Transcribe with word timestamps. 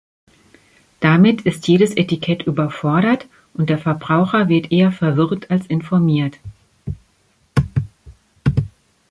Damit 0.99 1.41
ist 1.43 1.67
jedes 1.67 1.93
Etikett 1.93 2.47
überfordert, 2.47 3.27
und 3.53 3.69
der 3.69 3.77
Verbraucher 3.77 4.49
wird 4.49 4.71
eher 4.71 4.91
verwirrt 4.91 5.51
als 5.51 5.67
informiert. 5.67 6.39